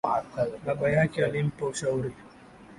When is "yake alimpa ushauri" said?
0.89-2.13